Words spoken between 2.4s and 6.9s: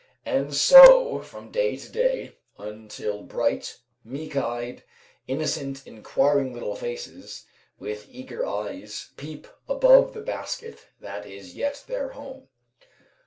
until bright, meek eyed, innocent, inquiring little